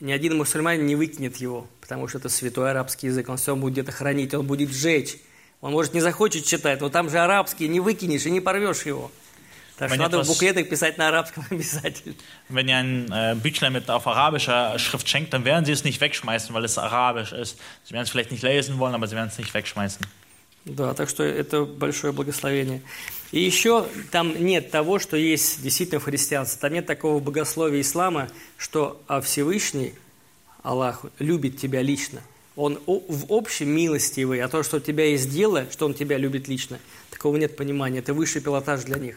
[0.00, 3.72] ни один мусульманин не выкинет его, потому что это святой арабский язык, он все будет
[3.72, 5.16] где-то хранить, он будет сжечь.
[5.60, 9.10] Он, может, не захочет читать, но там же арабский, не выкинешь и не порвешь его.
[9.76, 12.14] Так Wenn что надо в буклетах писать на арабском обязательно.
[12.48, 16.00] Wenn ihr ein äh, Büchlein mit auf arabischer Schrift schenkt, dann werden sie es nicht
[16.00, 17.58] wegschmeißen, weil es arabisch ist.
[17.84, 20.06] Sie werden es vielleicht nicht lesen wollen, aber sie werden es nicht wegschmeißen.
[20.64, 22.82] Да, так что это большое благословение.
[23.32, 26.58] И еще там нет того, что есть действительно в христианстве.
[26.60, 29.94] Там нет такого богословия ислама, что а Всевышний,
[30.62, 32.20] Аллах, любит тебя лично.
[32.56, 36.48] Он в общем милостивый, а то, что у тебя есть дело, что он тебя любит
[36.48, 36.78] лично,
[37.10, 37.98] такого нет понимания.
[37.98, 39.16] Это высший пилотаж для них.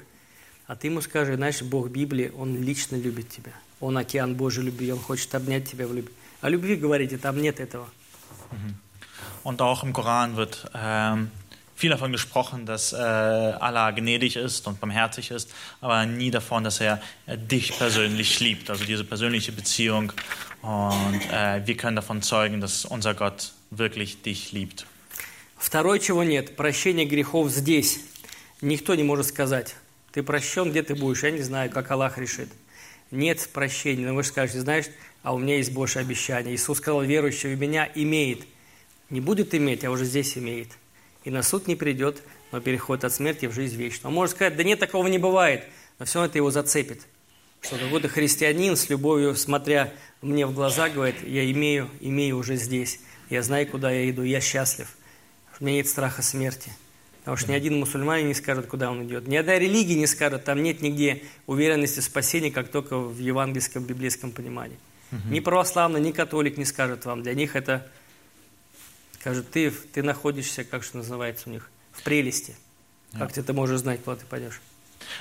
[0.70, 3.54] А ты ему скажи, знаешь, Бог Библии, Он лично любит тебя.
[3.80, 6.14] Он океан Божьей любви, Он хочет обнять тебя в любви.
[6.42, 7.90] О любви говорите, там нет этого.
[9.44, 11.32] Und auch im Koran wird ähm,
[11.76, 15.52] viel davon gesprochen, dass äh, Allah gnädig ist und barmherzig ist,
[15.82, 18.70] aber nie davon, dass er äh, dich persönlich liebt.
[18.70, 20.14] Also diese persönliche Beziehung.
[20.62, 24.86] Und äh, wir können davon zeugen, dass unser Gott wirklich dich liebt.
[25.58, 28.02] Второе, чего нет, прощение грехов здесь.
[28.62, 29.76] Никто не может сказать,
[30.12, 32.50] ты прощен, где ты будешь, я не знаю, как Аллах решит.
[33.12, 34.86] Нет прощения, но вы же скажете, знаешь,
[35.24, 36.56] а у меня есть Божье обещание.
[36.56, 38.42] Иисус сказал, верующий в меня имеет.
[39.10, 40.70] Не будет иметь, а уже здесь имеет.
[41.24, 44.10] И на суд не придет, но переходит от смерти в жизнь вечную.
[44.10, 45.66] Он может сказать, да нет, такого не бывает,
[45.98, 47.02] но все это его зацепит.
[47.62, 49.92] Что какой-то христианин с любовью, смотря
[50.22, 53.00] мне в глаза, говорит, я имею, имею уже здесь.
[53.30, 54.88] Я знаю, куда я иду, я счастлив.
[55.60, 56.72] У меня нет страха смерти.
[57.30, 59.28] Потому что ни один мусульманин не скажет, куда он идет.
[59.28, 63.84] Ни одна религия не скажет, там нет нигде уверенности в спасении, как только в евангельском,
[63.84, 64.80] библейском понимании.
[65.30, 67.22] Ни православный, ни католик не скажет вам.
[67.22, 67.86] Для них это,
[69.20, 72.56] скажут, ты, ты находишься, как что называется у них, в прелести.
[73.16, 74.60] Как ты это можешь знать, куда ты пойдешь?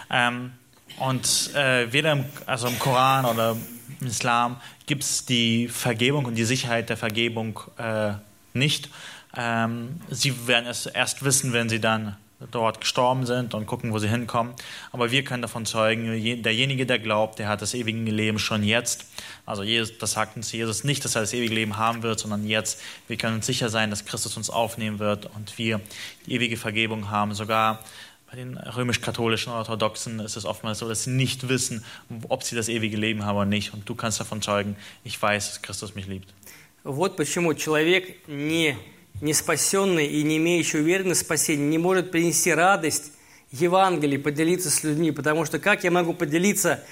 [0.09, 0.53] Ähm,
[1.01, 3.55] und äh, weder im, also im Koran oder
[4.01, 8.15] im Islam gibt es die Vergebung und die Sicherheit der Vergebung äh,
[8.55, 8.89] nicht.
[9.36, 12.18] Ähm, sie werden es erst wissen, wenn sie dann
[12.52, 14.54] dort gestorben sind und gucken, wo sie hinkommen.
[14.92, 18.64] Aber wir können davon zeugen, je- derjenige, der glaubt, der hat das ewige Leben schon
[18.64, 19.06] jetzt.
[19.46, 22.46] Also Jesus, das sagt uns Jesus nicht, dass er das ewige Leben haben wird, sondern
[22.46, 22.82] jetzt.
[23.08, 25.80] Wir können uns sicher sein, dass Christus uns aufnehmen wird und wir
[26.26, 27.34] die ewige Vergebung haben.
[27.34, 27.80] Sogar
[28.30, 31.86] bei den römisch-katholischen oder Orthodoxen ist es oftmals so, dass sie nicht wissen,
[32.28, 33.74] ob sie das ewige Leben haben oder nicht.
[33.74, 36.34] Und du kannst davon zeugen, ich weiß, dass Christus mich liebt.
[36.84, 38.76] Вот почему человек, не,
[39.21, 43.13] не спасенный и не имеющий уверенности в спасении, не может принести радость
[43.51, 45.11] Евангелии, поделиться с людьми.
[45.11, 46.85] Потому что как я могу поделиться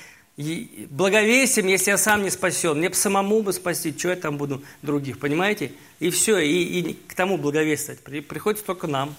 [0.90, 2.78] благовестием, если я сам не спасен?
[2.78, 5.72] Мне бы самому бы спасти, что я там буду других, понимаете?
[5.98, 8.00] И все, и, и к тому благовествовать.
[8.00, 9.14] При- приходится только нам.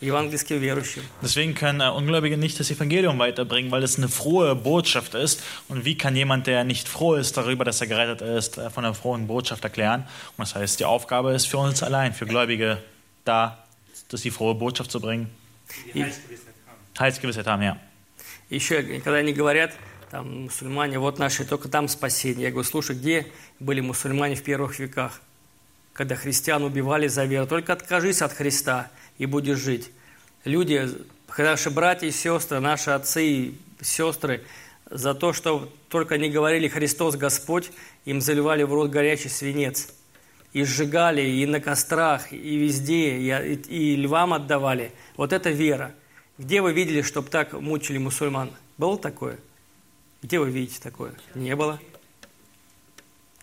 [0.00, 5.42] Deswegen können äh, Ungläubige nicht das Evangelium weiterbringen, weil es eine frohe Botschaft ist.
[5.68, 8.84] Und wie kann jemand, der nicht froh ist darüber, dass er gerettet ist, äh, von
[8.84, 10.02] der frohen Botschaft erklären?
[10.36, 12.82] Und das heißt, die Aufgabe ist für uns allein, für Gläubige,
[13.24, 13.64] da
[14.08, 15.30] das die frohe Botschaft zu bringen.
[15.94, 16.04] И
[16.98, 17.76] Heilsgewissheit haben, ja.
[18.50, 19.72] еще, когда они говорят,
[20.10, 22.44] там, мусульмане, вот наши, только там спасение.
[22.44, 23.26] Я говорю, слушай, где
[23.58, 25.20] были мусульмане в первых веках?
[25.92, 27.46] Когда христиан убивали за веру.
[27.46, 29.91] Только откажись от Христа И будешь жить.
[30.45, 30.89] Люди,
[31.37, 34.43] наши братья и сестры, наши отцы и сестры,
[34.89, 37.71] за то, что только не говорили «Христос Господь»,
[38.05, 39.89] им заливали в рот горячий свинец.
[40.51, 44.91] И сжигали, и на кострах, и везде, и, и львам отдавали.
[45.15, 45.93] Вот это вера.
[46.39, 48.51] Где вы видели, чтобы так мучили мусульман?
[48.79, 49.37] Было такое?
[50.23, 51.13] Где вы видите такое?
[51.35, 51.79] Не было.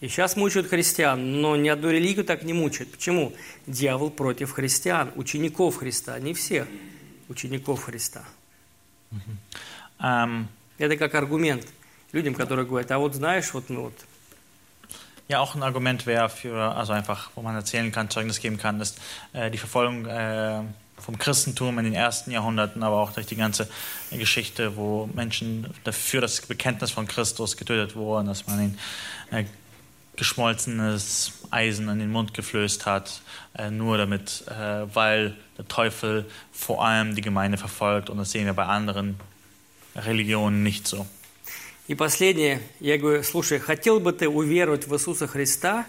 [0.00, 2.92] И сейчас мучают христиан, но ни одну религию так не мучают.
[2.92, 3.32] Почему?
[3.66, 6.68] Дьявол против христиан, учеников Христа, не всех
[7.28, 8.24] учеников Христа.
[9.98, 11.66] Ähm, Это как аргумент
[12.12, 13.94] людям, которые говорят, а вот знаешь, вот мы вот
[15.28, 18.80] Ja, auch ein Argument wäre für, also einfach, wo man erzählen kann, Zeugnis geben kann,
[18.80, 19.00] ist
[19.32, 20.62] äh, die Verfolgung äh,
[20.98, 23.68] vom Christentum in den ersten Jahrhunderten, aber auch durch die ganze
[24.12, 28.78] äh, Geschichte, wo Menschen dafür das Bekenntnis von Christus getötet wurden, dass man ihnen
[29.32, 29.46] äh,
[30.16, 33.20] geschmolzenes Eisen in den Mund geflößt hat,
[33.56, 38.46] äh, nur damit, äh, weil der Teufel vor allem die Gemeinde verfolgt und das sehen
[38.46, 39.18] wir bei anderen
[39.94, 41.06] Religionen nicht so.
[41.88, 45.86] И последнее, я говорю, слушай, хотел бы ты уверовать в Иисуса Христа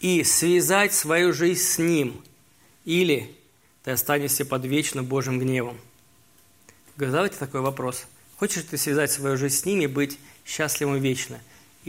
[0.00, 2.20] и связать свою жизнь с Ним,
[2.84, 3.30] или
[3.84, 5.78] ты останешься под вечно Божьим гневом?
[6.96, 8.06] Говорю, Задавайте такой вопрос.
[8.36, 11.38] Хочешь ты связать свою жизнь с Ним и быть счастливым вечно,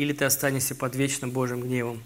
[0.01, 2.01] или ты останешься под вечно Божьим гневом?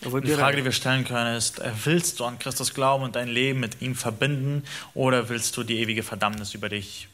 [0.00, 0.56] Die Frage, Выбирай.
[0.56, 3.82] die wir stellen können, ist, äh, willst du an Christus glauben und dein Leben mit
[3.82, 4.62] ihm verbinden
[4.94, 7.08] oder willst du die ewige Verdammnis über dich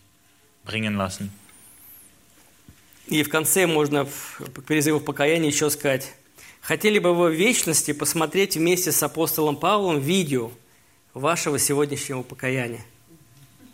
[0.65, 1.31] bringen lassen?
[3.07, 6.15] И в конце можно к призыву в покаянии еще сказать,
[6.65, 10.51] Хотели бы вы в вечности посмотреть вместе с апостолом Павлом видео
[11.13, 12.83] вашего сегодняшнего покаяния?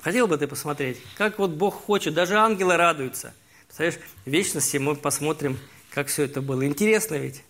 [0.00, 3.32] Хотел бы ты посмотреть, как вот Бог хочет, даже ангелы радуются.
[3.66, 5.56] Представляешь, в вечности мы посмотрим,
[5.90, 6.64] как все это было.
[6.64, 7.42] Интересно ведь?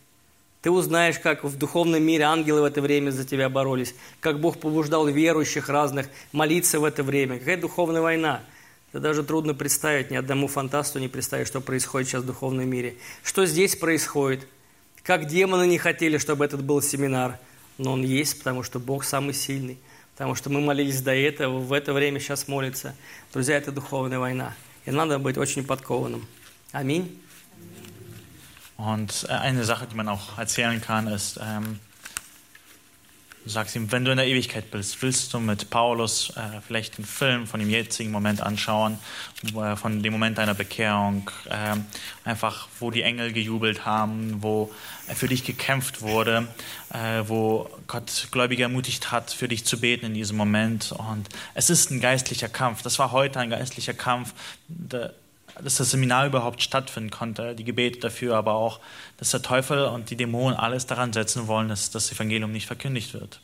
[0.62, 4.60] Ты узнаешь, как в духовном мире ангелы в это время за тебя боролись, как Бог
[4.60, 7.38] побуждал верующих разных молиться в это время.
[7.38, 8.42] Какая духовная война?
[8.92, 12.96] Это даже трудно представить, ни одному фантасту не представить, что происходит сейчас в духовном мире.
[13.22, 14.46] Что здесь происходит–
[15.02, 17.38] как демоны не хотели, чтобы этот был семинар,
[17.78, 19.78] но он есть, потому что Бог самый сильный,
[20.12, 22.94] потому что мы молились до этого, в это время сейчас молится.
[23.32, 26.26] Друзья, это духовная война, и надо быть очень подкованным.
[26.72, 27.18] Аминь.
[28.86, 31.80] Und eine Sache, die man auch erzählen kann, ist, ähm,
[33.42, 36.98] Du sagst ihm, wenn du in der Ewigkeit bist, willst du mit Paulus äh, vielleicht
[36.98, 38.98] den Film von dem jetzigen Moment anschauen,
[39.56, 41.76] äh, von dem Moment deiner Bekehrung, äh,
[42.28, 44.70] einfach wo die Engel gejubelt haben, wo
[45.14, 46.48] für dich gekämpft wurde,
[46.92, 50.92] äh, wo Gott Gläubige ermutigt hat, für dich zu beten in diesem Moment.
[50.92, 52.82] Und es ist ein geistlicher Kampf.
[52.82, 54.34] Das war heute ein geistlicher Kampf.
[54.68, 55.14] Der,
[55.62, 58.80] dass das Seminar überhaupt stattfinden konnte, die Gebete dafür, aber auch,
[59.16, 63.14] dass der Teufel und die Dämonen alles daran setzen wollen, dass das Evangelium nicht verkündigt
[63.14, 63.40] wird.